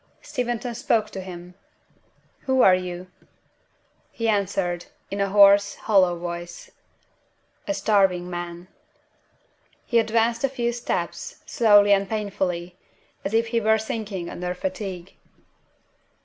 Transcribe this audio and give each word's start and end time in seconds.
Steventon 0.23 0.73
spoke 0.73 1.11
to 1.11 1.21
him. 1.21 1.53
"Who 2.47 2.63
are 2.63 2.73
you?" 2.73 3.05
He 4.11 4.27
answered, 4.27 4.87
in 5.11 5.21
a 5.21 5.29
hoarse, 5.29 5.75
hollow 5.75 6.17
voice, 6.17 6.71
"A 7.67 7.75
starving 7.75 8.27
man." 8.27 8.67
He 9.85 9.99
advanced 9.99 10.43
a 10.43 10.49
few 10.49 10.71
steps, 10.73 11.43
slowly 11.45 11.93
and 11.93 12.09
painfully, 12.09 12.77
as 13.23 13.35
if 13.35 13.49
he 13.49 13.61
were 13.61 13.77
sinking 13.77 14.27
under 14.27 14.55
fatigue. 14.55 15.13